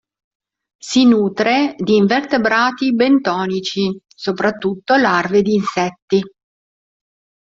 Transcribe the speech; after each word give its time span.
Si 0.79 1.05
nutre 1.05 1.75
di 1.77 1.97
invertebrati 1.97 2.91
bentonici, 2.95 4.01
soprattutto 4.15 4.95
larve 4.95 5.43
di 5.43 5.53
insetti.. 5.53 6.23